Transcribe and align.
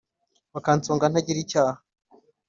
Bakansonga 0.53 1.05
ntagira 1.07 1.39
icyaha 1.45 1.75